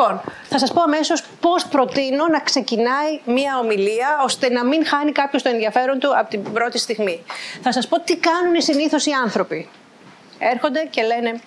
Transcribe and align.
Λοιπόν, 0.00 0.20
θα 0.48 0.58
σας 0.58 0.72
πω 0.72 0.82
αμέσως 0.82 1.22
πώς 1.40 1.66
προτείνω 1.66 2.26
να 2.26 2.40
ξεκινάει 2.40 3.20
μία 3.24 3.58
ομιλία, 3.58 4.20
ώστε 4.24 4.48
να 4.50 4.64
μην 4.64 4.86
χάνει 4.86 5.12
κάποιος 5.12 5.42
το 5.42 5.48
ενδιαφέρον 5.48 5.98
του 5.98 6.18
από 6.18 6.30
την 6.30 6.42
πρώτη 6.52 6.78
στιγμή. 6.78 7.24
Θα 7.62 7.72
σας 7.72 7.88
πω 7.88 8.00
τι 8.00 8.16
κάνουν 8.16 8.60
συνήθως 8.60 9.06
οι 9.06 9.10
άνθρωποι. 9.10 9.68
Έρχονται 10.38 10.86
και 10.90 11.02
λένε, 11.02 11.40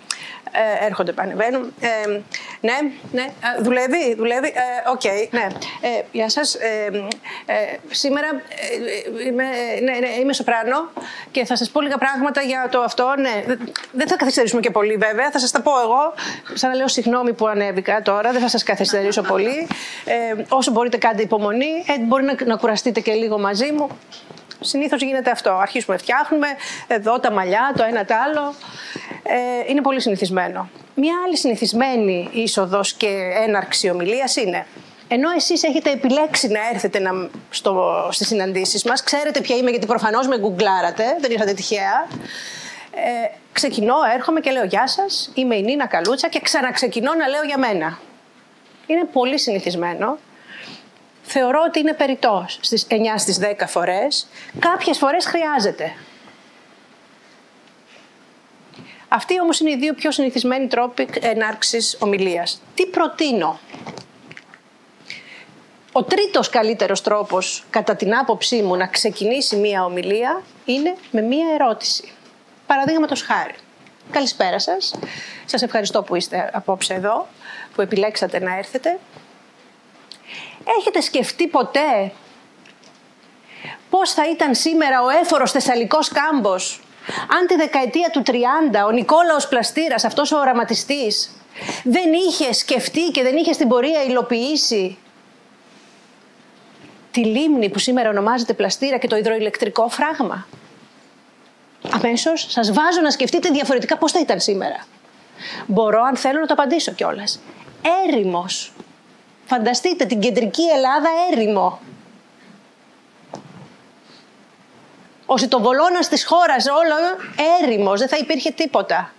ε, 0.52 0.86
έρχονται, 0.86 1.12
ανεβαίνουν. 1.12 1.74
Ε, 1.80 2.08
ναι, 2.60 2.78
ναι, 3.12 3.22
ε, 3.22 3.62
δουλεύει, 3.62 4.16
δουλεύει. 4.16 4.48
Ε, 4.48 4.90
ok, 4.90 5.02
okay, 5.04 5.28
ναι. 5.32 5.48
Ε, 5.82 6.02
γεια 6.12 6.30
σας. 6.30 6.56
Ε, 6.56 6.90
σήμερα 7.90 8.28
είμαι, 9.28 9.44
ναι, 9.82 9.92
ναι, 10.00 10.08
είμαι 10.20 10.34
σοπράνο 10.34 10.90
και 11.32 11.46
θα 11.46 11.56
σας 11.56 11.70
πω 11.70 11.82
λίγα 11.82 11.98
πράγματα 11.98 12.42
για 12.42 12.68
το 12.72 12.80
αυτό. 12.80 13.14
Ναι, 13.18 13.56
δεν 13.92 14.08
θα 14.08 14.16
καθυστερήσουμε 14.16 14.62
και 14.62 14.72
πολύ 14.72 14.96
βέβαια, 14.96 15.32
θα 15.32 15.40
σας 15.40 15.52
τα 15.52 15.62
πω 15.62 15.72
εγώ. 15.84 16.14
Σαν 16.54 16.70
να 16.70 16.76
λέω 16.76 16.88
συγγνώμη 16.88 17.34
που 17.34 17.48
ανέβηκα 17.48 18.02
τώρα, 18.02 18.32
δεν 18.32 18.42
θα 18.42 18.48
σας 18.48 18.64
καθυστερήσω 18.64 19.22
πολύ. 19.22 19.68
όσο 20.50 20.72
μπορείτε 20.72 20.98
κάντε 20.98 21.22
υπομονή, 21.22 21.86
μπορεί 22.08 22.24
να, 22.24 22.36
να 22.46 22.56
κουραστείτε 22.56 23.00
και 23.00 23.14
λίγο 23.14 23.40
μαζί 23.40 23.72
μου. 23.72 23.88
Συνήθως 24.62 25.02
γίνεται 25.02 25.32
αυτό. 25.32 25.52
Αρχίζουμε, 25.52 25.98
φτιάχνουμε 25.98 26.48
εδώ 26.88 27.20
τα 27.20 27.32
μαλλιά, 27.32 27.74
το 27.78 27.84
ένα 27.84 28.06
το 28.06 28.14
άλλο. 28.28 28.54
Ε, 29.24 29.72
είναι 29.72 29.82
πολύ 29.82 30.02
συνηθισμένο. 30.02 30.70
Μια 30.96 31.14
άλλη 31.26 31.38
συνηθισμένη 31.38 32.30
είσοδος 32.32 32.94
και 32.94 33.32
έναρξη 33.48 33.90
ομιλίας 33.90 34.36
είναι 34.36 34.66
ενώ 35.14 35.30
εσείς 35.36 35.64
έχετε 35.64 35.92
επιλέξει 35.92 36.48
να 36.48 36.60
έρθετε 36.74 37.00
να, 37.00 37.30
στο, 37.50 38.08
στις 38.12 38.28
συναντήσεις 38.28 38.84
μας, 38.84 39.04
ξέρετε 39.04 39.42
ποια 39.42 39.56
είμαι 39.56 39.70
γιατί 39.70 39.86
προφανώς 39.86 40.28
με 40.28 40.38
γκουγκλάρατε, 40.40 41.04
δεν 41.20 41.32
ήρθατε 41.32 41.54
τυχαία, 41.54 42.08
ε, 42.92 43.36
ξεκινώ, 43.52 43.96
έρχομαι 44.14 44.40
και 44.40 44.52
λέω 44.52 44.64
γεια 44.64 44.88
σας, 44.88 45.32
είμαι 45.34 45.56
η 45.56 45.62
Νίνα 45.62 45.88
Καλούτσα 45.88 46.30
και 46.30 46.40
ξαναξεκινώ 46.40 47.14
να 47.14 47.28
λέω 47.28 47.44
για 47.44 47.58
μένα. 47.58 48.00
Είναι 48.88 49.04
πολύ 49.12 49.40
συνηθισμένο 49.40 50.18
θεωρώ 51.32 51.64
ότι 51.68 51.80
είναι 51.80 51.94
περιττός 51.94 52.58
στις 52.62 52.88
9 52.90 52.96
στις 53.18 53.40
10 53.40 53.68
φορές. 53.68 54.28
Κάποιες 54.60 54.98
φορές 54.98 55.26
χρειάζεται. 55.26 55.94
Αυτοί 59.08 59.42
όμως 59.42 59.60
είναι 59.60 59.72
οι 59.72 59.78
δύο 59.78 59.94
πιο 59.94 60.12
συνηθισμένοι 60.12 60.68
τρόποι 60.68 61.10
ενάρξης 61.22 61.98
ομιλίας. 62.00 62.62
Τι 62.76 62.86
προτείνω; 62.86 63.60
Ο 65.92 66.04
τρίτος 66.04 66.50
καλύτερος 66.50 67.02
τρόπος, 67.02 67.66
κατά 67.70 67.96
την 67.96 68.16
άποψή 68.16 68.62
μου, 68.62 68.76
να 68.76 68.88
ξεκινήσει 68.88 69.56
μία 69.56 69.86
ομιλία 69.86 70.42
είναι 70.66 70.96
με 71.12 71.22
μία 71.22 71.46
ερώτηση. 71.54 72.12
Παραδείγματος 72.66 73.22
χάρη. 73.22 73.56
Καλησπέρα 74.12 74.60
σας. 74.60 74.96
Σας 75.46 75.62
ευχαριστώ 75.62 76.04
που 76.04 76.16
είστε 76.16 76.50
απόψε 76.54 76.94
εδώ, 76.94 77.28
που 77.76 77.82
επιλέξατε 77.82 78.40
να 78.40 78.58
έρθετε. 78.58 79.00
Έχετε 80.80 81.02
σκεφτεί 81.02 81.48
ποτέ 81.48 82.12
πώς 83.90 84.12
θα 84.12 84.30
ήταν 84.30 84.56
σήμερα 84.56 85.02
ο 85.04 85.10
έφορος 85.10 85.52
Θεσσαλικός 85.52 86.10
κάμπος 86.10 86.82
αν 87.40 87.48
τη 87.48 87.56
δεκαετία 87.56 88.10
του 88.12 88.24
30 88.26 88.32
ο 88.88 88.92
Νικόλαος 88.92 89.48
Πλαστήρας, 89.48 90.04
αυτός 90.04 90.32
ο 90.32 90.38
οραματιστής, 90.38 91.32
δεν 91.84 92.14
είχε 92.14 92.54
σκεφτεί 92.54 93.02
και 93.12 93.24
δεν 93.24 93.36
είχε 93.36 93.54
στην 93.54 93.68
πορεία 93.68 94.04
υλοποιήσει 94.04 94.98
τη 97.12 97.26
λίμνη 97.26 97.70
που 97.70 97.80
σήμερα 97.80 98.10
ονομάζεται 98.10 98.54
πλαστήρα 98.54 98.98
και 98.98 99.08
το 99.08 99.16
υδροηλεκτρικό 99.16 99.90
φράγμα; 99.90 100.48
Αμέσως 101.92 102.46
σας 102.50 102.74
βάζω 102.74 103.02
να 103.02 103.12
σκεφτείτε 103.12 103.50
διαφορετικά 103.50 103.98
πώς 103.98 104.12
θα 104.12 104.20
ήταν 104.20 104.40
σήμερα. 104.40 104.86
Μπορώ 105.66 106.02
αν 106.04 106.16
θέλω 106.16 106.40
να 106.40 106.46
το 106.46 106.54
απαντήσω 106.54 106.92
κιόλας. 106.92 107.42
Έρημος 108.08 108.74
Φανταστείτε 109.54 110.06
την 110.06 110.20
κεντρική 110.20 110.62
Ελλάδα 110.76 111.10
έρημο. 111.32 111.80
Ο 115.26 115.38
σιτοβολώνας 115.38 116.08
της 116.08 116.26
χώρας 116.26 116.66
όλο 116.66 116.96
έρημος, 117.62 118.00
δεν 118.00 118.08
θα 118.08 118.18
υπήρχε 118.18 118.52
τίποτα. 118.52 119.14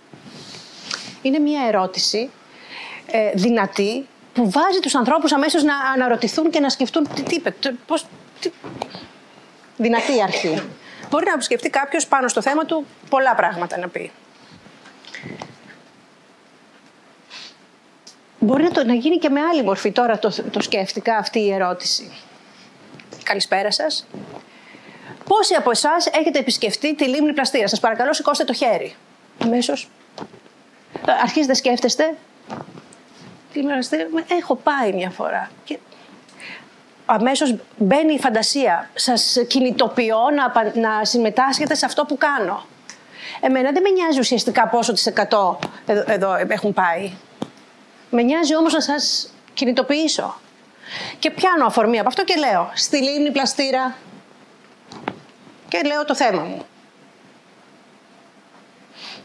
Είναι 1.21 1.39
μια 1.39 1.67
ερώτηση 1.67 2.31
ε, 3.07 3.31
δυνατή 3.33 4.07
που 4.33 4.49
βάζει 4.49 4.79
τους 4.79 4.95
ανθρώπους 4.95 5.31
αμέσως 5.31 5.63
να 5.63 5.73
αναρωτηθούν 5.95 6.49
και 6.49 6.59
να 6.59 6.69
σκεφτούν 6.69 7.07
τι, 7.15 7.21
τι 7.21 7.35
είπε, 7.35 7.55
πώς, 7.87 8.05
τι... 8.39 8.51
δυνατή 9.77 10.21
αρχή. 10.23 10.61
Μπορεί 11.09 11.25
να 11.35 11.41
σκεφτεί 11.41 11.69
κάποιος 11.69 12.07
πάνω 12.07 12.27
στο 12.27 12.41
θέμα 12.41 12.65
του 12.65 12.85
πολλά 13.09 13.35
πράγματα 13.35 13.77
να 13.77 13.87
πει. 13.87 14.11
Μπορεί 18.43 18.63
να, 18.63 18.71
το, 18.71 18.85
να 18.85 18.93
γίνει 18.93 19.17
και 19.17 19.29
με 19.29 19.39
άλλη 19.41 19.63
μορφή. 19.63 19.91
Τώρα 19.91 20.19
το, 20.19 20.33
το 20.51 20.61
σκέφτηκα 20.61 21.17
αυτή 21.17 21.39
η 21.39 21.51
ερώτηση. 21.51 22.11
Καλησπέρα 23.23 23.71
σας. 23.71 24.07
Πόσοι 25.27 25.53
από 25.53 25.71
εσάς 25.71 26.07
έχετε 26.07 26.39
επισκεφτεί 26.39 26.95
τη 26.95 27.07
λίμνη 27.07 27.33
πλαστήρα. 27.33 27.67
Σας 27.67 27.79
παρακαλώ 27.79 28.13
σηκώστε 28.13 28.43
το 28.43 28.53
χέρι. 28.53 28.95
Αμέσως. 29.43 29.89
Αρχίζετε 31.23 31.53
σκέφτεστε. 31.53 32.15
Τη 33.53 33.59
λίμνη 33.59 33.71
πλαστήρα. 33.71 34.03
Έχω 34.27 34.55
πάει 34.55 34.93
μια 34.93 35.09
φορά. 35.09 35.51
Και 35.63 35.79
αμέσως 37.05 37.55
μπαίνει 37.77 38.13
η 38.13 38.19
φαντασία. 38.19 38.89
Σας 38.93 39.37
κινητοποιώ 39.47 40.19
να, 40.35 40.71
να 40.79 41.05
συμμετάσχετε 41.05 41.75
σε 41.75 41.85
αυτό 41.85 42.05
που 42.05 42.17
κάνω. 42.17 42.65
Εμένα 43.41 43.71
δεν 43.71 43.81
με 43.81 43.89
νοιάζει 43.89 44.19
ουσιαστικά 44.19 44.67
πόσο 44.67 44.93
τις 44.93 45.05
εκατό 45.05 45.59
εδώ, 45.85 46.03
εδώ 46.07 46.35
έχουν 46.47 46.73
πάει. 46.73 47.11
Με 48.15 48.21
νοιάζει 48.21 48.55
όμως 48.55 48.73
να 48.73 48.81
σας 48.81 49.33
κινητοποιήσω. 49.53 50.39
Και 51.19 51.31
πιάνω 51.31 51.65
αφορμή 51.65 51.99
από 51.99 52.07
αυτό 52.07 52.23
και 52.23 52.35
λέω 52.35 52.71
στη 52.73 52.97
λίμνη 52.97 53.31
πλαστήρα 53.31 53.95
και 55.67 55.81
λέω 55.85 56.05
το 56.05 56.15
θέμα 56.15 56.41
μου. 56.41 56.65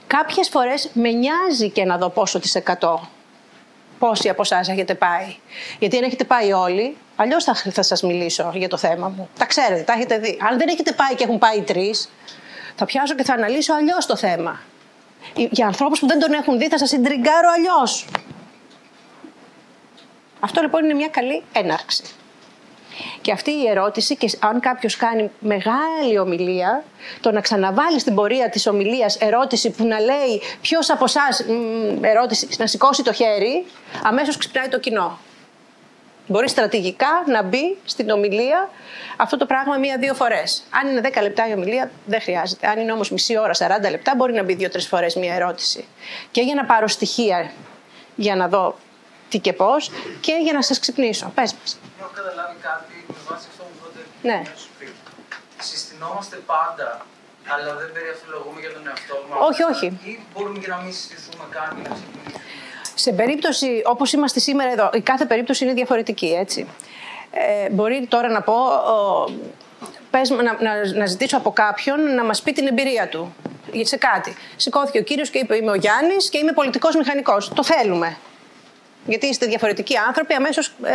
Κάποιες 0.07 0.49
φορές 0.49 0.91
με 0.93 1.11
νοιάζει 1.11 1.71
και 1.71 1.85
να 1.85 1.99
δω 1.99 2.09
πόσο 2.09 2.39
τις 2.39 2.55
εκατό. 2.55 3.09
Πόσοι 3.99 4.29
από 4.29 4.43
εσάς 4.43 4.69
έχετε 4.69 4.95
πάει. 4.95 5.37
Γιατί 5.79 5.97
αν 5.97 6.03
έχετε 6.03 6.25
πάει 6.25 6.53
όλοι, 6.53 6.97
αλλιώς 7.17 7.45
θα, 7.45 7.55
θα 7.55 7.83
σας 7.83 8.03
μιλήσω 8.03 8.53
για 8.55 8.69
το 8.69 8.77
θέμα 8.77 9.09
μου. 9.09 9.29
Τα 9.39 9.47
ξέρετε, 9.47 9.83
τα 9.83 9.93
έχετε 9.93 10.19
δει. 10.19 10.39
Αν 10.51 10.59
δεν 10.59 10.69
έχετε 10.69 10.93
πάει 10.93 11.15
και 11.15 11.25
έχουν 11.25 11.39
πάει 11.39 11.63
τρεις, 11.63 12.11
θα 12.77 12.85
πιάσω 12.85 13.15
και 13.15 13.25
θα 13.25 13.35
αναλύσω 13.35 13.75
αλλιώς 13.75 14.07
το 14.07 14.17
θέμα. 14.17 14.61
Για 15.35 15.67
ανθρώπους 15.67 16.01
που 16.01 16.07
δεν 16.07 16.19
τον 16.19 16.33
έχουν 16.33 16.59
δει, 16.59 16.69
θα 16.69 16.79
σας 16.79 16.89
συντριγκάρω 16.89 17.49
αλλιώς. 17.57 18.07
Αυτό 20.41 20.61
λοιπόν 20.61 20.85
είναι 20.85 20.95
μια 20.95 21.09
καλή 21.09 21.43
έναρξη. 21.53 22.03
Και 23.21 23.33
αυτή 23.33 23.51
η 23.51 23.69
ερώτηση, 23.69 24.17
και 24.17 24.31
αν 24.39 24.61
κάποιος 24.61 24.97
κάνει 24.97 25.31
μεγάλη 25.39 26.19
ομιλία, 26.19 26.85
το 27.21 27.31
να 27.31 27.41
ξαναβάλει 27.41 28.01
στην 28.01 28.15
πορεία 28.15 28.49
της 28.49 28.67
ομιλίας 28.67 29.17
ερώτηση 29.17 29.71
που 29.71 29.87
να 29.87 30.01
λέει 30.01 30.43
ποιος 30.61 30.91
από 30.91 31.05
εσάς 31.05 31.45
ερώτηση, 32.01 32.49
να 32.59 32.67
σηκώσει 32.67 33.03
το 33.03 33.13
χέρι, 33.13 33.67
αμέσως 34.03 34.37
ξυπνάει 34.37 34.69
το 34.69 34.79
κοινό. 34.79 35.19
Μπορεί 36.27 36.49
στρατηγικά 36.49 37.25
να 37.27 37.43
μπει 37.43 37.77
στην 37.85 38.11
ομιλία 38.11 38.71
αυτό 39.17 39.37
το 39.37 39.47
πράγμα 39.47 39.77
μία-δύο 39.77 40.15
φορές. 40.15 40.63
Αν 40.71 40.89
είναι 40.89 41.01
10 41.15 41.23
λεπτά 41.23 41.49
η 41.49 41.53
ομιλία, 41.53 41.91
δεν 42.07 42.21
χρειάζεται. 42.21 42.67
Αν 42.67 42.79
είναι 42.79 42.93
όμως 42.93 43.11
μισή 43.11 43.39
ώρα, 43.39 43.53
40 43.55 43.91
λεπτά, 43.91 44.15
μπορεί 44.17 44.33
να 44.33 44.43
μπει 44.43 44.55
δύο-τρεις 44.55 44.87
φορές 44.87 45.15
μία 45.15 45.35
ερώτηση. 45.35 45.85
Και 46.31 46.41
για 46.41 46.55
να 46.55 46.65
πάρω 46.65 46.89
στοιχεία 46.89 47.51
για 48.17 48.37
να 48.37 48.49
δω 48.49 48.77
τι 49.29 49.39
και 49.39 49.53
πώς 49.53 49.91
και 50.21 50.33
για 50.43 50.53
να 50.53 50.63
σας 50.63 50.79
ξυπνήσω. 50.79 51.33
Πες 51.35 51.55
μας. 51.55 51.79
Έχω 52.01 52.11
καταλάβει 52.15 52.57
κάτι 52.61 53.05
με 53.09 53.15
βάση 53.29 53.47
αυτό 53.51 53.63
που 53.63 53.75
πρώτα 53.81 54.01
ναι. 54.23 54.43
πριν. 54.79 54.93
Συστηνόμαστε 55.61 56.37
πάντα, 56.37 57.07
αλλά 57.53 57.75
δεν 57.75 57.93
περιευθολογούμε 57.93 58.61
για 58.61 58.73
τον 58.73 58.87
εαυτό 58.89 59.15
μας. 59.29 59.39
Όχι, 59.49 59.63
όχι. 59.63 59.87
Ή 60.11 60.21
μπορούμε 60.35 60.59
και 60.59 60.69
να 60.69 60.77
μην 60.77 60.93
συστηθούμε 60.93 61.45
καν 61.51 61.69
για 61.81 61.89
να 61.89 61.95
ξεκινήσουμε. 61.95 62.43
Σε 62.95 63.13
περίπτωση 63.13 63.83
όπως 63.85 64.13
είμαστε 64.13 64.41
σήμερα 64.41 64.71
εδώ, 64.73 64.91
η 64.93 65.01
κάθε 65.01 65.25
περίπτωση 65.25 65.65
είναι 65.65 65.73
διαφορετική, 65.73 66.31
έτσι. 66.45 66.69
Ε, 67.31 67.71
μπορεί 67.71 68.07
τώρα 68.09 68.29
να 68.29 68.43
πω, 68.43 68.55
ο, 68.95 69.25
πες, 70.11 70.31
να, 70.31 70.43
να, 70.43 70.93
να 70.95 71.07
ζητήσω 71.07 71.37
από 71.37 71.51
κάποιον 71.53 72.15
να 72.15 72.25
μας 72.25 72.43
πει 72.43 72.53
την 72.53 72.67
εμπειρία 72.67 73.09
του 73.09 73.35
σε 73.83 73.97
κάτι. 73.97 74.37
Σηκώθηκε 74.57 74.99
ο 74.99 75.03
κύριος 75.03 75.31
και 75.31 75.39
είπε 75.39 75.57
είμαι 75.57 75.71
ο 75.71 75.75
Γιάννης 75.75 76.29
και 76.29 76.39
είμαι 76.39 76.53
πολιτικός 76.53 76.97
μηχανικός. 76.97 77.49
Το 77.55 77.65
θέλουμε 77.65 78.17
γιατί 79.09 79.27
είστε 79.27 79.47
διαφορετικοί 79.47 79.97
άνθρωποι, 79.97 80.35
αμέσως 80.35 80.67
ε, 80.83 80.93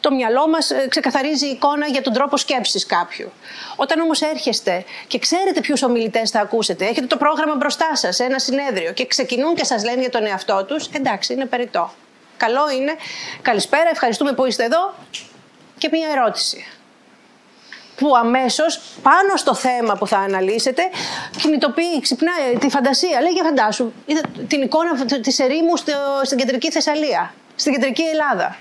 το 0.00 0.14
μυαλό 0.14 0.48
μας 0.48 0.70
ε, 0.70 0.86
ξεκαθαρίζει 0.88 1.46
η 1.46 1.50
εικόνα 1.50 1.86
για 1.86 2.02
τον 2.02 2.12
τρόπο 2.12 2.36
σκέψης 2.36 2.86
κάποιου. 2.86 3.32
Όταν 3.76 4.00
όμως 4.00 4.20
έρχεστε 4.20 4.84
και 5.06 5.18
ξέρετε 5.18 5.60
ποιους 5.60 5.82
ομιλητές 5.82 6.30
θα 6.30 6.40
ακούσετε, 6.40 6.84
έχετε 6.86 7.06
το 7.06 7.16
πρόγραμμα 7.16 7.54
μπροστά 7.56 7.96
σας, 7.96 8.20
ένα 8.20 8.38
συνέδριο 8.38 8.92
και 8.92 9.06
ξεκινούν 9.06 9.54
και 9.54 9.64
σας 9.64 9.84
λένε 9.84 10.00
για 10.00 10.10
τον 10.10 10.26
εαυτό 10.26 10.64
τους, 10.64 10.86
εντάξει, 10.86 11.32
είναι 11.32 11.46
περιττό. 11.46 11.90
Καλό 12.36 12.70
είναι. 12.70 12.94
Καλησπέρα, 13.42 13.88
ευχαριστούμε 13.90 14.32
που 14.32 14.46
είστε 14.46 14.64
εδώ. 14.64 14.94
Και 15.78 15.88
μία 15.92 16.08
ερώτηση 16.10 16.66
που 17.96 18.16
αμέσως 18.16 18.80
πάνω 19.02 19.36
στο 19.36 19.54
θέμα 19.54 19.94
που 19.94 20.06
θα 20.06 20.18
αναλύσετε 20.18 20.82
κινητοποιεί, 21.36 22.00
ξυπνάει 22.00 22.56
τη 22.58 22.68
φαντασία. 22.68 23.20
Λέει 23.20 23.32
για 23.32 23.44
φαντάσου, 23.44 23.92
είδα 24.06 24.20
την 24.48 24.62
εικόνα 24.62 25.06
της 25.22 25.38
ερήμου 25.38 25.76
στην 26.22 26.38
κεντρική 26.38 26.70
Θεσσαλία 26.70 27.34
στην 27.60 27.72
κεντρική 27.72 28.02
Ελλάδα. 28.02 28.58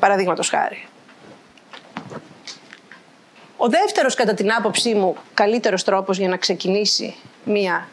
Παραδείγματος 0.00 0.48
χάρη. 0.48 0.86
Ο 3.56 3.68
δεύτερος, 3.68 4.14
κατά 4.14 4.34
την 4.34 4.52
άποψή 4.52 4.94
μου, 4.94 5.16
καλύτερος 5.34 5.84
τρόπος 5.84 6.18
για 6.18 6.28
να 6.28 6.36
ξεκινήσει 6.36 7.14
μία 7.44 7.88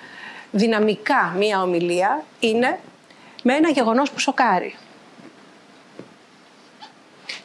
δυναμικά 0.52 1.34
μία 1.38 1.62
ομιλία 1.62 2.24
είναι 2.40 2.80
με 3.44 3.56
ένα 3.56 3.70
γεγονός 3.70 4.12
που 4.12 4.20
σοκάρει. 4.20 4.76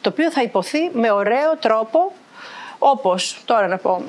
Το 0.01 0.09
οποίο 0.09 0.31
θα 0.31 0.41
υποθεί 0.41 0.89
με 0.93 1.11
ωραίο 1.11 1.57
τρόπο, 1.57 2.13
όπως, 2.79 3.41
τώρα 3.45 3.67
να 3.67 3.77
πω, 3.77 4.03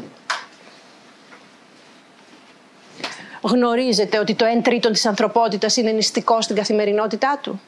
γνωρίζετε 3.40 4.18
ότι 4.18 4.34
το 4.34 4.44
1 4.58 4.62
τρίτο 4.62 4.90
της 4.90 5.06
ανθρωπότητας 5.06 5.76
είναι 5.76 5.90
νηστικό 5.90 6.40
στην 6.40 6.56
καθημερινότητά 6.56 7.38
του. 7.42 7.60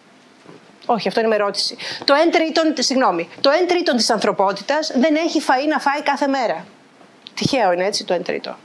Όχι, 0.87 1.09
αυτό 1.09 1.21
είναι 1.21 1.29
με 1.29 1.35
ερώτηση. 1.35 1.77
Το 2.05 2.15
1 2.15 2.31
τρίτο, 2.33 2.83
συγγνώμη, 2.83 3.29
το 3.41 3.51
1 3.51 3.67
τρίτο 3.69 3.95
της 3.95 4.11
ανθρωπότητας 4.11 4.93
δεν 4.95 5.17
έχει 5.17 5.43
φαΐ 5.47 5.69
να 5.69 5.79
φάει 5.79 6.03
κάθε 6.03 6.27
μέρα. 6.27 6.67
Τυχαίο 7.35 7.73
είναι 7.73 7.85
έτσι 7.85 8.05
το 8.05 8.15
1 8.15 8.23
τρίτο. 8.25 8.57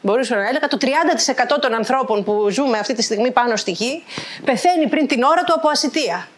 Μπορούσα 0.00 0.36
να 0.36 0.48
έλεγα 0.48 0.68
το 0.68 0.78
30% 0.80 1.58
των 1.60 1.74
ανθρώπων 1.74 2.24
που 2.24 2.50
ζούμε 2.50 2.78
αυτή 2.78 2.94
τη 2.94 3.02
στιγμή 3.02 3.30
πάνω 3.30 3.56
στη 3.56 3.70
γη 3.70 4.04
πεθαίνει 4.44 4.88
πριν 4.88 5.06
την 5.06 5.22
ώρα 5.22 5.44
του 5.44 5.52
από 5.54 5.68
ασυτεία. 5.68 6.28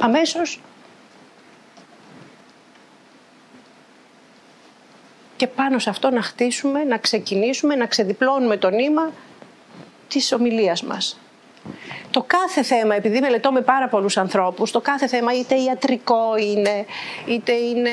Αμέσως. 0.00 0.60
Και 5.36 5.46
πάνω 5.46 5.78
σε 5.78 5.90
αυτό 5.90 6.10
να 6.10 6.22
χτίσουμε, 6.22 6.84
να 6.84 6.98
ξεκινήσουμε, 6.98 7.74
να 7.74 7.86
ξεδιπλώνουμε 7.86 8.56
το 8.56 8.70
νήμα 8.70 9.12
της 10.08 10.32
ομιλίας 10.32 10.82
μας. 10.82 11.18
Το 12.10 12.24
κάθε 12.26 12.62
θέμα, 12.62 12.94
επειδή 12.94 13.20
μελετώ 13.20 13.52
με 13.52 13.60
πάρα 13.60 13.88
πολλούς 13.88 14.16
ανθρώπους, 14.16 14.70
το 14.70 14.80
κάθε 14.80 15.08
θέμα 15.08 15.32
είτε 15.32 15.54
ιατρικό 15.54 16.36
είναι, 16.36 16.84
είτε 17.26 17.52
είναι 17.52 17.90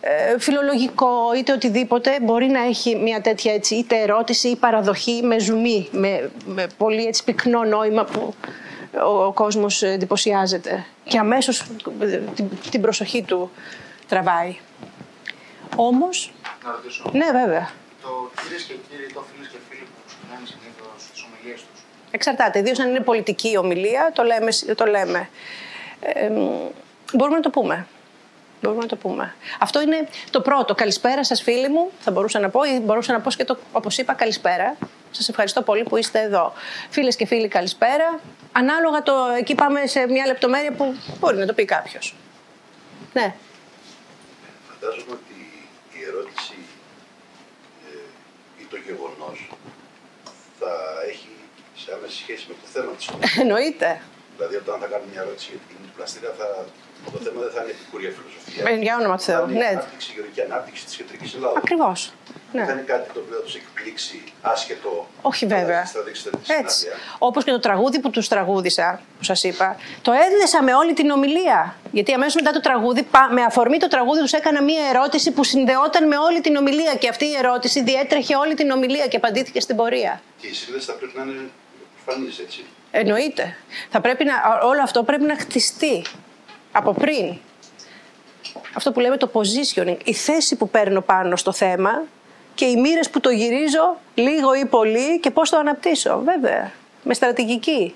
ε, 0.00 0.38
φιλολογικό 0.38 1.34
είτε 1.36 1.52
οτιδήποτε 1.52 2.18
μπορεί 2.22 2.46
να 2.46 2.60
έχει 2.62 2.96
μια 2.96 3.20
τέτοια 3.20 3.52
έτσι, 3.52 3.74
είτε 3.74 3.96
ερώτηση 3.96 4.48
ή 4.48 4.56
παραδοχή 4.56 5.22
με 5.22 5.38
ζουμί, 5.38 5.88
με, 5.92 6.30
με 6.46 6.66
πολύ 6.76 7.04
έτσι 7.04 7.24
πυκνό 7.24 7.64
νόημα 7.64 8.04
που 8.04 8.34
ο, 9.04 9.24
ο 9.24 9.32
κόσμος 9.32 9.82
εντυπωσιάζεται 9.82 10.86
και 11.04 11.18
αμέσως 11.18 11.66
την, 12.34 12.48
την 12.70 12.80
προσοχή 12.80 13.22
του 13.22 13.50
τραβάει. 14.08 14.56
Όμως... 15.76 16.32
Να 16.64 16.70
ρωτήσω. 16.70 17.10
Ναι, 17.12 17.26
βέβαια. 17.32 17.70
Το 18.02 18.30
κυρίες 18.42 18.62
και 18.62 18.74
κύριοι, 18.88 19.12
το 19.12 19.24
φίλες 19.28 19.48
και 19.52 19.58
φίλοι 19.68 19.86
που 19.92 20.00
ξεκινάνε 20.06 20.46
συνήθως 20.46 21.10
τις 21.12 21.24
ομιλίες 21.26 21.60
τους. 21.66 21.81
Εξαρτάται. 22.14 22.58
Ιδίως 22.58 22.78
αν 22.78 22.88
είναι 22.88 23.00
πολιτική 23.00 23.56
ομιλία, 23.56 24.10
το 24.14 24.22
λέμε. 24.22 24.52
Το 24.74 24.84
λέμε. 24.84 25.28
Ε, 26.00 26.30
μπορούμε 27.12 27.36
να 27.36 27.42
το 27.42 27.50
πούμε. 27.50 27.86
Μπορούμε 28.62 28.82
να 28.82 28.88
το 28.88 28.96
πούμε. 28.96 29.34
Αυτό 29.58 29.82
είναι 29.82 30.08
το 30.30 30.40
πρώτο. 30.40 30.74
Καλησπέρα 30.74 31.24
σας, 31.24 31.42
φίλοι 31.42 31.68
μου, 31.68 31.90
θα 32.00 32.10
μπορούσα 32.10 32.38
να 32.38 32.50
πω, 32.50 32.62
ή 32.62 32.80
μπορούσα 32.80 33.12
να 33.12 33.20
πω 33.20 33.30
και 33.30 33.44
το, 33.44 33.58
όπως 33.72 33.98
είπα, 33.98 34.12
καλησπέρα. 34.12 34.76
Σας 35.10 35.28
ευχαριστώ 35.28 35.62
πολύ 35.62 35.82
που 35.82 35.96
είστε 35.96 36.20
εδώ. 36.20 36.52
Φίλες 36.90 37.16
και 37.16 37.26
φίλοι, 37.26 37.48
καλησπέρα. 37.48 38.20
Ανάλογα 38.52 39.02
το. 39.02 39.14
Εκεί 39.38 39.54
πάμε 39.54 39.86
σε 39.86 40.06
μια 40.06 40.26
λεπτομέρεια 40.26 40.72
που 40.72 40.94
μπορεί 41.18 41.36
να 41.36 41.46
το 41.46 41.52
πει 41.52 41.64
κάποιος. 41.64 42.14
Ναι. 43.12 43.34
Φαντάζομαι 44.68 45.12
ότι 45.12 45.66
η 45.92 46.00
ερώτηση 46.08 46.54
ε, 47.92 48.62
ή 48.62 48.64
το 48.70 48.76
γεγονός 48.76 49.50
θα 50.58 50.72
έχει 51.08 51.31
σε 51.92 51.98
άμεση 51.98 52.16
σχέση 52.24 52.44
με 52.50 52.54
το 52.60 52.66
θέμα 52.74 52.90
της 52.98 53.04
Εννοείται. 53.44 53.90
Δηλαδή, 54.36 54.54
όταν 54.62 54.74
θα 54.82 54.86
κάνουμε 54.92 55.08
μια 55.12 55.22
ερώτηση 55.26 55.48
για 55.52 55.60
την 55.68 55.78
πλαστήρα, 55.96 56.30
θα 56.40 56.46
το 57.14 57.18
θέμα 57.24 57.38
δεν 57.46 57.52
θα 57.56 57.60
είναι 57.62 57.72
επικουρία 57.78 58.10
φιλοσοφία. 58.16 58.62
Ε, 58.70 58.74
για 58.86 58.94
όνομα 59.00 59.16
του 59.18 59.24
Θεού. 59.28 59.42
Θα 59.44 59.50
είναι 59.50 59.58
Ναι. 59.62 59.70
η 59.72 59.76
ανάπτυξη, 59.76 60.06
η 60.10 60.14
γεωργική 60.16 60.40
ανάπτυξη 60.48 60.82
της 60.88 60.94
κεντρικής 60.98 61.30
Ελλάδα. 61.38 61.56
Ακριβώς. 61.62 61.98
Δεν 62.52 62.60
θα 62.66 62.66
Ναι. 62.66 62.72
είναι 62.72 62.86
κάτι 62.92 63.06
το 63.14 63.18
οποίο 63.22 63.34
θα 63.38 63.42
τους 63.46 63.54
εκπλήξει 63.60 64.18
άσχετο. 64.52 64.92
Όχι 65.30 65.44
βέβαια. 65.56 65.82
Θα 65.86 66.00
δείξετε 66.06 66.30
τη 66.30 66.36
Έτσι. 66.60 66.76
συνάντεια. 66.78 67.00
Όπως 67.28 67.44
και 67.44 67.50
το 67.50 67.58
τραγούδι 67.68 67.98
που 68.02 68.10
τους 68.10 68.28
τραγούδισα, 68.28 69.00
που 69.18 69.24
σας 69.24 69.40
είπα, 69.44 69.76
το 70.02 70.12
έδεσα 70.26 70.62
με 70.62 70.74
όλη 70.74 70.92
την 70.92 71.10
ομιλία. 71.10 71.60
Γιατί 71.92 72.12
αμέσως 72.12 72.34
μετά 72.34 72.50
το 72.50 72.60
τραγούδι, 72.60 73.02
πα- 73.02 73.28
με 73.32 73.42
αφορμή 73.42 73.78
το 73.78 73.88
τραγούδι, 73.88 74.20
τους 74.20 74.32
έκανα 74.32 74.62
μία 74.62 74.82
ερώτηση 74.92 75.30
που 75.30 75.44
συνδεόταν 75.44 76.06
με 76.06 76.16
όλη 76.18 76.40
την 76.40 76.56
ομιλία. 76.56 76.94
Και 76.94 77.08
αυτή 77.08 77.24
η 77.24 77.34
ερώτηση 77.42 77.82
διέτρεχε 77.82 78.36
όλη 78.36 78.54
την 78.54 78.70
ομιλία 78.70 79.06
και 79.06 79.16
απαντήθηκε 79.16 79.60
στην 79.60 79.76
πορεία. 79.76 80.22
Και 80.40 80.46
οι 80.46 80.52
σύνδεση 80.54 80.86
θα 80.86 80.92
πρέπει 80.92 81.12
να 81.18 81.22
είναι 81.22 81.40
προφανεί 82.04 82.28
έτσι. 82.40 82.64
Εννοείται. 82.90 83.56
Θα 83.90 84.00
πρέπει 84.00 84.24
να, 84.24 84.32
όλο 84.62 84.82
αυτό 84.82 85.02
πρέπει 85.02 85.24
να 85.24 85.36
χτιστεί 85.36 86.04
από 86.72 86.92
πριν. 86.92 87.36
Αυτό 88.76 88.92
που 88.92 89.00
λέμε 89.00 89.16
το 89.16 89.30
positioning, 89.32 89.96
η 90.04 90.14
θέση 90.14 90.56
που 90.56 90.68
παίρνω 90.68 91.00
πάνω 91.00 91.36
στο 91.36 91.52
θέμα 91.52 92.02
και 92.54 92.64
οι 92.64 92.76
μοίρες 92.76 93.10
που 93.10 93.20
το 93.20 93.30
γυρίζω 93.30 93.98
λίγο 94.14 94.54
ή 94.54 94.64
πολύ 94.64 95.20
και 95.20 95.30
πώς 95.30 95.50
το 95.50 95.56
αναπτύσσω, 95.56 96.22
βέβαια, 96.24 96.72
με 97.02 97.14
στρατηγική. 97.14 97.94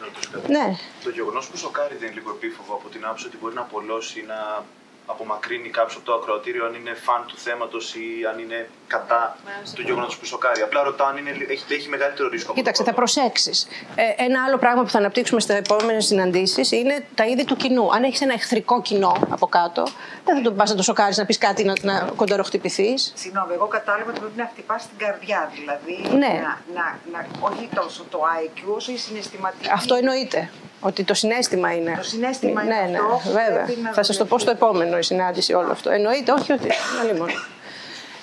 Να 0.00 0.04
ρωτήσω 0.04 0.30
κάτι. 0.32 0.52
Ναι. 0.52 0.76
Το 1.04 1.10
γεγονός 1.10 1.48
που 1.48 1.56
σοκάρει 1.56 1.94
δεν 1.94 2.06
είναι 2.06 2.14
λίγο 2.14 2.30
επίφοβο 2.30 2.74
από 2.74 2.88
την 2.88 3.04
άποψη 3.04 3.26
ότι 3.26 3.36
μπορεί 3.36 3.54
να 3.54 3.60
απολώσει 3.60 4.20
ή 4.20 4.24
να 4.26 4.64
απομακρύνει 5.06 5.68
κάποιος 5.68 5.96
από 5.96 6.04
το 6.04 6.12
ακροατήριο 6.14 6.64
αν 6.66 6.74
είναι 6.74 6.94
φαν 6.94 7.24
του 7.26 7.36
θέματος 7.38 7.94
ή 7.94 8.04
αν 8.32 8.38
είναι 8.38 8.68
κατά 8.86 9.36
του 9.74 9.82
γεγονότος 9.82 10.16
που 10.18 10.24
σοκάρει. 10.24 10.60
Απλά 10.62 10.82
ρωτάω 10.82 11.06
αν 11.06 11.16
είναι, 11.16 11.30
έχει, 11.48 11.64
έχει 11.74 11.88
μεγαλύτερο 11.88 12.28
ρίσκο. 12.28 12.46
από 12.50 12.54
το 12.54 12.60
Κοίταξε, 12.60 12.82
θα 12.84 12.92
πρώτο. 12.92 13.12
προσέξεις. 13.12 13.66
Ε, 13.94 14.24
ένα 14.24 14.44
άλλο 14.46 14.58
πράγμα 14.58 14.82
που 14.82 14.90
θα 14.90 14.98
αναπτύξουμε 14.98 15.40
στι 15.40 15.54
επόμενε 15.54 16.00
συναντήσεις 16.00 16.72
είναι 16.72 17.06
τα 17.14 17.24
είδη 17.26 17.44
του 17.44 17.56
κοινού. 17.56 17.94
Αν 17.94 18.02
έχεις 18.02 18.20
ένα 18.20 18.32
εχθρικό 18.32 18.82
κοινό 18.82 19.16
από 19.30 19.46
κάτω, 19.46 19.82
δεν 20.24 20.36
θα 20.36 20.42
το 20.42 20.52
πας 20.52 20.70
να 20.70 20.76
το 20.76 20.82
σοκάρεις 20.82 21.16
να 21.16 21.24
πεις 21.26 21.38
κάτι 21.38 21.64
να, 21.64 21.72
να 21.82 22.10
κοντοροχτυπηθεί. 22.16 22.94
Συγγνώμη, 23.14 23.52
εγώ 23.52 23.66
κατάλαβα 23.66 24.10
ότι 24.10 24.18
πρέπει 24.20 24.36
να 24.36 24.50
χτυπάς 24.52 24.82
την 24.88 24.98
καρδιά. 25.06 25.52
Δηλαδή, 25.54 26.16
Ναι. 26.18 26.40
να, 26.42 26.60
να, 26.74 26.98
να, 27.12 27.26
όχι 27.40 27.68
τόσο 27.74 28.04
το 28.10 28.20
IQ, 28.44 28.74
όσο 28.76 28.92
η 28.92 28.96
συναισθηματική. 28.96 29.68
Αυτό 29.72 29.94
εννοείται. 29.94 30.50
Ότι 30.80 31.04
το 31.04 31.14
συνέστημα 31.14 31.74
είναι. 31.74 31.94
Το 31.96 32.02
συναίσθημα 32.02 32.62
είναι 32.62 32.74
ναι, 32.74 32.90
ναι, 32.90 32.98
αυτό 32.98 33.20
που 33.24 33.30
βέβαια. 33.32 33.64
πρέπει 33.64 33.80
να 33.80 33.92
Θα 33.92 34.02
σας 34.02 34.16
το 34.16 34.24
πω 34.24 34.38
στο 34.38 34.50
επόμενο 34.50 34.98
η 34.98 35.02
συνάντηση 35.02 35.52
όλο 35.52 35.70
αυτό. 35.72 35.90
Εννοείται, 35.90 36.32
όχι, 36.32 36.52
όχι. 36.52 36.68
Άλλη 37.00 37.18
μόνο. 37.18 37.32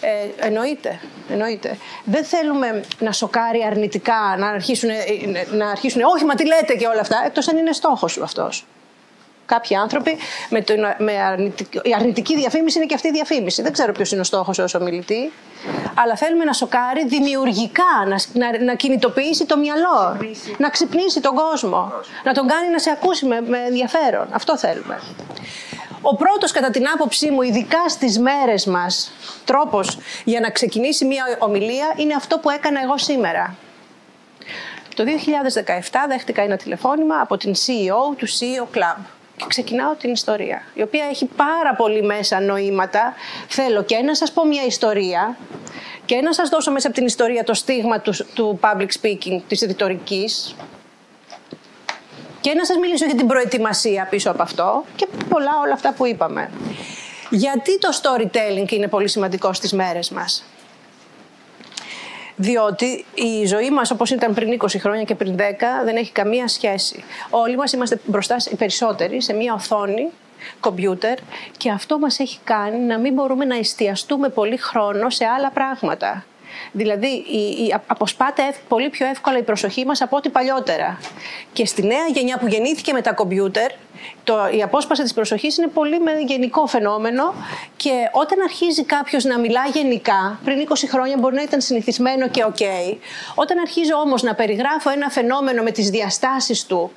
Ε, 0.02 0.46
εννοείται, 0.46 1.00
εννοείται. 1.30 1.78
Δεν 2.04 2.24
θέλουμε 2.24 2.82
να 3.00 3.12
σοκάρει 3.12 3.64
αρνητικά, 3.64 4.36
να 4.38 4.48
αρχίσουν, 4.48 4.90
να 5.52 5.70
αρχίσουν 5.70 6.02
όχι 6.02 6.26
μα 6.26 6.36
τι 6.36 6.46
λέτε 6.46 6.76
και 6.76 6.88
όλα 6.88 7.00
αυτά, 7.00 7.24
εκτός 7.26 7.48
αν 7.48 7.58
είναι 7.58 7.72
στόχος 7.72 8.12
σου 8.12 8.24
αυτός. 8.24 8.66
Κάποιοι 9.46 9.76
άνθρωποι 9.76 10.18
με, 10.50 10.62
το, 10.62 10.74
με 10.98 11.22
αρνητική, 11.22 11.80
η 11.84 11.94
αρνητική 11.96 12.36
διαφήμιση 12.36 12.78
είναι 12.78 12.88
και 12.88 12.96
αυτή 12.96 13.08
η 13.08 13.12
διαφήμιση. 13.12 13.62
Δεν 13.62 13.72
ξέρω 13.72 13.92
ποιος 13.92 14.12
είναι 14.12 14.22
ο 14.22 14.24
στόχος 14.24 14.60
ως 14.60 14.74
ομιλητή. 14.74 15.32
Αλλά 15.94 16.16
θέλουμε 16.16 16.44
να 16.44 16.54
σοκάρει 16.54 17.06
δημιουργικά, 17.08 17.84
να, 18.08 18.20
να, 18.34 18.64
να 18.64 18.76
κινητοποιήσει 18.76 19.46
το 19.46 19.58
μυαλό, 19.58 20.16
ξυπνήσει. 20.18 20.56
να 20.58 20.70
ξυπνήσει 20.70 21.22
τον 21.22 21.36
κόσμο, 21.36 21.92
να 22.24 22.34
τον 22.34 22.48
κάνει 22.48 22.70
να 22.70 22.80
σε 22.80 22.90
ακούσει 22.90 23.26
με, 23.26 23.42
με 23.42 23.58
ενδιαφέρον. 23.58 24.28
Αυτό 24.32 24.58
θέλουμε. 24.58 25.00
Ο 26.02 26.16
πρώτος 26.16 26.52
κατά 26.52 26.70
την 26.70 26.86
άποψή 26.94 27.30
μου, 27.30 27.42
ειδικά 27.42 27.90
στις 27.90 28.20
μέρες 28.20 28.66
μας, 28.66 29.12
τρόπος 29.46 29.98
για 30.24 30.40
να 30.40 30.50
ξεκινήσει 30.50 31.06
μια 31.06 31.24
ομιλία 31.40 31.94
είναι 31.98 32.14
αυτό 32.14 32.38
που 32.40 32.50
έκανα 32.50 32.82
εγώ 32.82 32.98
σήμερα. 32.98 33.56
Το 34.96 35.04
2017 35.04 35.98
δέχτηκα 36.08 36.42
ένα 36.42 36.58
τηλεφώνημα 36.58 37.20
από 37.22 37.38
την 37.38 37.54
CEO 37.54 38.16
του 38.18 38.28
CEO 38.28 38.78
Club 38.78 38.98
και 39.42 39.48
ξεκινάω 39.48 39.94
την 39.94 40.12
ιστορία, 40.12 40.62
η 40.74 40.82
οποία 40.82 41.06
έχει 41.10 41.26
πάρα 41.26 41.76
πολύ 41.76 42.04
μέσα 42.04 42.40
νοήματα. 42.40 43.14
Θέλω 43.48 43.84
και 43.84 43.98
να 43.98 44.16
σας 44.16 44.32
πω 44.32 44.46
μια 44.46 44.66
ιστορία 44.66 45.38
και 46.06 46.16
να 46.16 46.34
σας 46.34 46.50
δώσω 46.50 46.72
μέσα 46.72 46.88
από 46.88 46.96
την 46.96 47.06
ιστορία 47.06 47.44
το 47.44 47.54
στίγμα 47.54 48.00
του, 48.00 48.14
του 48.34 48.60
public 48.64 48.88
speaking, 49.02 49.42
της 49.48 49.62
ρητορικής, 49.62 50.56
και 52.42 52.54
να 52.54 52.66
σας 52.66 52.78
μιλήσω 52.78 53.06
για 53.06 53.16
την 53.16 53.28
προετοιμασία 53.28 54.08
πίσω 54.10 54.32
από 54.32 54.42
αυτό 54.42 54.86
και 54.96 55.08
πολλά 55.30 55.52
όλα 55.64 55.74
αυτά 55.74 55.94
που 55.94 56.06
είπαμε. 56.06 56.50
Γιατί 57.30 57.80
το 57.80 57.90
storytelling 58.02 58.72
είναι 58.72 58.88
πολύ 58.88 59.08
σημαντικό 59.08 59.54
στις 59.54 59.74
μέρες 59.74 60.10
μας; 60.10 60.44
Διότι 62.36 63.06
η 63.14 63.46
ζωή 63.46 63.70
μας 63.70 63.92
όπως 63.92 64.10
ήταν 64.10 64.34
πριν 64.34 64.60
20 64.62 64.68
χρόνια 64.80 65.04
και 65.04 65.16
πριν 65.16 65.36
10 65.38 65.42
δεν 65.86 65.96
έχει 65.96 66.12
καμία 66.12 66.48
σχέση. 66.48 67.04
Όλοι 67.30 67.56
μας 67.56 67.74
είμαστε 67.74 68.00
μπροστά, 68.06 68.36
οι 68.52 68.56
περισσότεροι, 68.56 69.22
σε 69.22 69.34
μια 69.34 69.54
οθόνη 69.54 70.10
κομπιούτερ 70.60 71.18
και 71.58 71.72
αυτό 71.72 72.00
μας 72.00 72.20
έχει 72.20 72.40
κάνει 72.44 72.78
να 72.78 72.98
μην 72.98 73.14
μπορούμε 73.14 73.46
να 73.46 73.56
εστιαστούμε 73.56 74.30
πολύ 74.30 74.58
χρόνο 74.58 75.10
σε 75.10 75.26
άλλα 75.26 75.52
πράγματα. 75.52 76.26
Δηλαδή, 76.72 77.08
η, 77.08 77.66
η, 77.66 77.76
αποσπάται 77.88 78.44
πολύ 78.68 78.90
πιο 78.90 79.08
εύκολα 79.08 79.38
η 79.38 79.44
προσοχή 79.44 79.86
μας 79.86 80.02
από 80.02 80.18
ό,τι 80.18 80.30
παλιότερα. 80.30 81.00
Και 81.54 81.66
στη 81.66 81.86
νέα 81.86 82.08
γενιά 82.14 82.38
που 82.38 82.48
γεννήθηκε 82.48 82.94
με 82.94 83.02
τα 83.02 83.14
κομπιούτερ, 83.14 83.72
το, 84.24 84.50
η 84.58 84.62
απόσπαση 84.62 85.02
της 85.02 85.14
προσοχής 85.14 85.58
είναι 85.58 85.68
πολύ 85.68 86.00
με 86.00 86.12
γενικό 86.28 86.68
φαινόμενο 86.68 87.34
και 87.78 87.92
όταν 88.12 88.42
αρχίζει 88.42 88.84
κάποιος 88.84 89.24
να 89.24 89.40
μιλά 89.40 89.62
γενικά, 89.74 90.40
πριν 90.44 90.68
20 90.70 90.74
χρόνια 90.90 91.18
μπορεί 91.18 91.36
να 91.36 91.42
ήταν 91.42 91.62
συνηθισμένο 91.62 92.28
και 92.28 92.44
οκ, 92.44 92.58
όταν 93.36 93.60
αρχίζει 93.60 93.94
όμως 93.94 94.22
να 94.24 94.36
περιγράφω 94.36 94.90
ένα 94.90 95.10
φαινόμενο 95.10 95.64
με 95.64 95.72
τις 95.72 95.90
διαστάσεις 95.90 96.66
του 96.66 96.92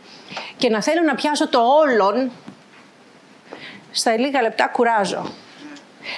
και 0.56 0.68
να 0.68 0.82
θέλω 0.82 1.02
να 1.02 1.14
πιάσω 1.14 1.49
το 1.49 1.61
όλον, 1.61 2.30
στα 3.90 4.16
λίγα 4.18 4.42
λεπτά 4.42 4.68
κουράζω. 4.68 5.32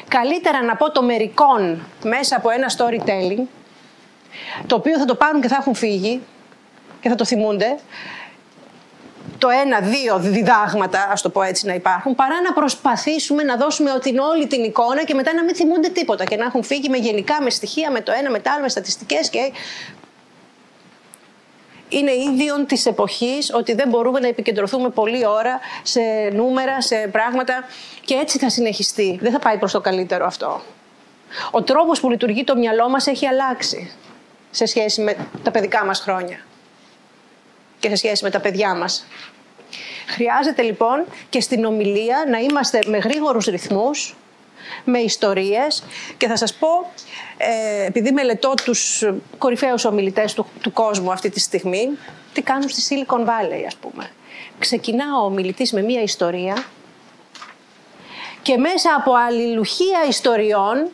Καλύτερα 0.09 0.62
να 0.62 0.76
πω 0.76 0.90
το 0.90 1.02
μερικό 1.02 1.87
μέσα 2.05 2.37
από 2.37 2.50
ένα 2.50 2.66
storytelling, 2.76 3.43
το 4.66 4.76
οποίο 4.76 4.99
θα 4.99 5.05
το 5.05 5.14
πάρουν 5.14 5.40
και 5.40 5.49
θα 5.49 5.57
έχουν 5.57 5.75
φύγει 5.75 6.23
και 7.00 7.09
θα 7.09 7.14
το 7.14 7.25
θυμούνται, 7.25 7.76
το 9.38 9.49
ένα-δύο 9.49 10.19
διδάγματα, 10.19 11.09
ας 11.11 11.23
το 11.23 11.31
πω 11.31 11.43
έτσι, 11.43 11.66
να 11.66 11.75
υπάρχουν, 11.75 12.14
παρά 12.14 12.40
να 12.40 12.52
προσπαθήσουμε 12.52 13.43
να 13.43 13.57
δώσουμε 13.57 13.99
την 14.02 14.19
όλη 14.19 14.47
την 14.47 14.64
εικόνα 14.64 15.05
και 15.05 15.14
μετά 15.14 15.35
να 15.35 15.45
μην 15.45 15.55
θυμούνται 15.55 15.88
τίποτα 15.88 16.25
και 16.25 16.37
να 16.37 16.45
έχουν 16.45 16.62
φύγει 16.62 16.88
με 16.88 16.97
γενικά, 16.97 17.43
με 17.43 17.50
στοιχεία, 17.50 17.90
με 17.90 18.00
το 18.00 18.12
ένα, 18.19 18.31
με 18.31 18.40
το 18.40 18.50
άλλο, 18.52 18.62
με 18.62 18.69
στατιστικές 18.69 19.31
και. 19.31 19.52
Είναι 21.88 22.12
ίδιον 22.12 22.66
της 22.66 22.87
εποχής 22.87 23.52
ότι 23.55 23.75
δεν 23.75 23.88
μπορούμε 23.88 24.21
να 24.21 24.28
επικεντρωθούμε 24.28 24.88
πολλή 24.88 25.26
ώρα 25.26 25.61
σε 25.83 26.00
νούμερα, 26.33 26.81
σε 26.81 27.09
πράγματα 27.12 27.64
και 28.05 28.14
έτσι 28.14 28.38
θα 28.38 28.49
συνεχιστεί. 28.50 29.19
Δεν 29.23 29.33
θα 29.33 29.38
πάει 29.38 29.59
προς 29.59 29.73
το 29.73 29.81
καλύτερο 29.81 30.26
αυτό. 30.26 30.61
Ο 31.50 31.62
τρόπος 31.62 32.00
που 32.00 32.11
λειτουργεί 32.11 32.45
το 32.45 32.57
μυαλό 32.57 32.88
μας 32.88 33.07
έχει 33.07 33.26
αλλάξει 33.26 33.90
σε 34.50 34.66
σχέση 34.66 35.00
με 35.00 35.16
τα 35.43 35.50
παιδικά 35.50 35.85
μας 35.85 36.00
χρόνια 36.00 36.38
και 37.78 37.88
σε 37.88 37.97
σχέση 37.97 38.25
με 38.25 38.31
τα 38.31 38.40
παιδιά 38.40 38.75
μας. 38.75 39.07
Χρειάζεται 40.07 40.62
λοιπόν 40.62 41.05
και 41.28 41.40
στην 41.40 41.64
ομιλία 41.64 42.25
να 42.31 42.38
είμαστε 42.38 42.78
με 42.87 42.99
γρήγορους 42.99 43.47
ρυθμούς, 43.47 44.16
με 44.85 44.99
ιστορίες 44.99 45.85
και 46.16 46.26
θα 46.26 46.37
σας 46.37 46.54
πω, 46.54 46.68
ε, 47.37 47.87
επειδή 47.87 48.12
μελετώ 48.12 48.54
τους 48.64 49.04
κορυφαίους 49.38 49.85
ομιλητές 49.85 50.35
του, 50.35 50.46
του 50.61 50.73
κόσμου 50.73 51.12
αυτή 51.12 51.30
τη 51.30 51.40
στιγμή, 51.40 51.88
τι 52.32 52.42
κάνουν 52.42 52.68
στη 52.68 52.82
Silicon 53.06 53.20
Valley 53.20 53.64
ας 53.66 53.76
πούμε. 53.76 54.11
Ξεκινά 54.58 55.04
ο 55.23 55.25
ομιλητής 55.25 55.73
με 55.73 55.82
μία 55.82 56.02
ιστορία 56.02 56.64
και 58.42 58.56
μέσα 58.56 58.94
από 58.94 59.12
αλληλουχία 59.14 60.04
ιστοριών 60.08 60.88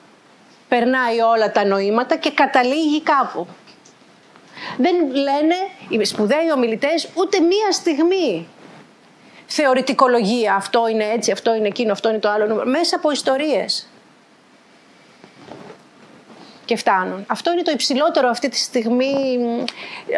περνάει 0.68 1.20
όλα 1.20 1.52
τα 1.52 1.64
νοήματα 1.64 2.16
και 2.16 2.30
καταλήγει 2.30 3.02
κάπου. 3.02 3.46
Δεν 4.78 4.94
λένε 5.06 5.54
οι 5.88 6.04
σπουδαίοι 6.04 6.52
ομιλητές 6.54 7.08
ούτε 7.14 7.40
μία 7.40 7.72
στιγμή 7.72 8.46
θεωρητικολογία. 9.54 10.54
Αυτό 10.54 10.88
είναι 10.88 11.04
έτσι, 11.04 11.30
αυτό 11.30 11.54
είναι 11.54 11.66
εκείνο, 11.66 11.92
αυτό 11.92 12.08
είναι 12.08 12.18
το 12.18 12.28
άλλο. 12.28 12.62
Μέσα 12.64 12.96
από 12.96 13.10
ιστορίες. 13.10 13.86
Και 16.64 16.76
φτάνουν. 16.76 17.24
Αυτό 17.26 17.52
είναι 17.52 17.62
το 17.62 17.70
υψηλότερο 17.70 18.28
αυτή 18.28 18.48
τη 18.48 18.56
στιγμή, 18.56 19.14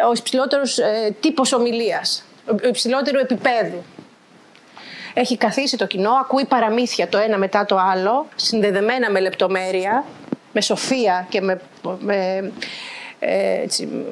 ο 0.07 0.11
υψηλότερος 0.15 0.77
ε, 0.77 1.15
τύπος 1.19 1.53
ομιλίας. 1.53 2.23
Ο 2.47 2.67
υψηλότερο 2.67 3.19
επίπεδου. 3.19 3.83
Έχει 5.13 5.37
καθίσει 5.37 5.77
το 5.77 5.85
κοινό, 5.85 6.11
ακούει 6.11 6.45
παραμύθια 6.45 7.07
το 7.07 7.17
ένα 7.17 7.37
μετά 7.37 7.65
το 7.65 7.77
άλλο, 7.77 8.27
συνδεδεμένα 8.35 9.11
με 9.11 9.19
λεπτομέρεια, 9.19 10.05
με 10.53 10.61
σοφία 10.61 11.25
και 11.29 11.41
με, 11.41 11.61
με 11.99 12.51
ε, 13.19 13.61
έτσι, 13.61 14.05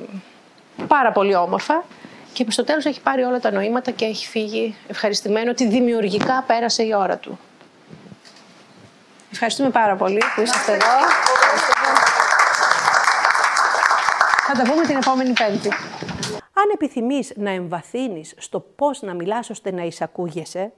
πάρα 0.87 1.11
πολύ 1.11 1.35
όμορφα 1.35 1.83
και 2.33 2.45
στο 2.49 2.63
τέλος 2.63 2.85
έχει 2.85 3.01
πάρει 3.01 3.23
όλα 3.23 3.39
τα 3.39 3.51
νοήματα 3.51 3.91
και 3.91 4.05
έχει 4.05 4.27
φύγει 4.27 4.75
ευχαριστημένο 4.87 5.51
ότι 5.51 5.67
δημιουργικά 5.67 6.43
πέρασε 6.47 6.83
η 6.83 6.93
ώρα 6.93 7.17
του. 7.17 7.39
Ευχαριστούμε 9.31 9.69
πάρα 9.69 9.95
πολύ 9.95 10.21
που 10.35 10.41
είσαστε 10.41 10.71
εδώ. 10.71 10.85
Θα 14.47 14.53
τα 14.63 14.71
πούμε 14.71 14.85
την 14.85 14.95
επόμενη 14.95 15.33
Πέμπτη. 15.33 15.67
Αν 16.53 16.69
επιθυμείς 16.73 17.33
να 17.35 17.49
εμβαθύνεις 17.49 18.33
στο 18.37 18.59
πώς 18.59 19.01
να 19.01 19.13
μιλάς 19.13 19.49
ώστε 19.49 19.71
να 19.71 19.83
εισακούγεσαι, 19.83 20.71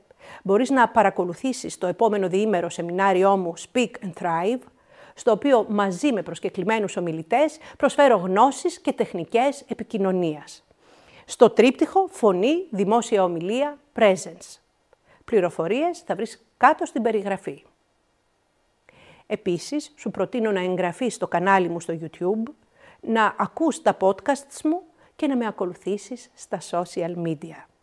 μπορείς 0.43 0.69
να 0.69 0.88
παρακολουθήσεις 0.88 1.77
το 1.77 1.88
επόμενο 1.88 2.27
διήμερο 2.27 2.69
σεμινάριό 2.69 3.38
μου 3.38 3.53
Speak 3.57 3.91
and 4.05 4.24
Thrive, 4.24 4.62
στο 5.13 5.31
οποίο 5.31 5.65
μαζί 5.69 6.12
με 6.13 6.21
προσκεκλημένους 6.21 6.97
ομιλητές 6.97 7.57
προσφέρω 7.77 8.17
γνώσεις 8.17 8.79
και 8.79 8.93
τεχνικές 8.93 9.63
επικοινωνίας. 9.67 10.63
Στο 11.25 11.50
τρίπτυχο 11.50 12.08
Φωνή, 12.08 12.67
Δημόσια 12.70 13.24
Ομιλία, 13.24 13.79
Presence. 13.96 14.60
Πληροφορίες 15.25 16.00
θα 16.00 16.15
βρεις 16.15 16.46
κάτω 16.58 16.86
στην 16.86 17.01
περιγραφή. 17.01 17.63
Επίσης, 19.27 19.94
σου 19.96 20.12
προτείνω 20.12 20.51
να 20.51 20.60
εγγραφείς 20.60 21.13
στο 21.13 21.27
κανάλι 21.27 21.70
μου 21.70 21.79
στο 21.79 21.98
YouTube, 22.01 22.51
να 23.01 23.36
ακούς 23.38 23.82
τα 23.82 23.98
podcasts 24.00 24.62
μου 24.63 24.82
και 25.15 25.27
να 25.27 25.36
με 25.36 25.48
ακολουθήσεις 25.48 26.32
στα 26.36 26.60
social 26.72 27.15
media. 27.25 27.75